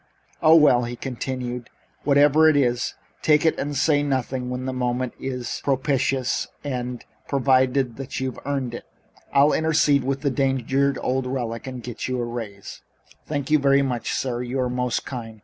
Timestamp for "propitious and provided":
5.63-7.99